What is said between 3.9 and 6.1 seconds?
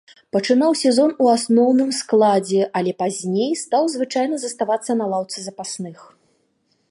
звычайна заставацца на лаўцы запасных.